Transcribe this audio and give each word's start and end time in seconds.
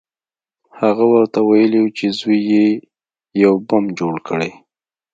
هغه 0.79 1.05
ورته 1.13 1.39
ویلي 1.49 1.79
وو 1.81 1.95
چې 1.97 2.05
زوی 2.19 2.39
یې 2.51 2.65
یو 3.43 3.53
بم 3.67 3.83
جوړ 3.99 4.15
کړی 4.27 4.51